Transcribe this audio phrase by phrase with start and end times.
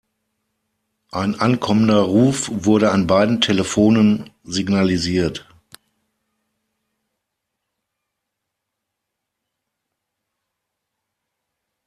[1.11, 5.47] Ein ankommender Ruf wurde an beiden Telefonen signalisiert.